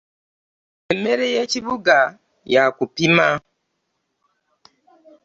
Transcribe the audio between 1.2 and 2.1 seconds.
y'ekibuga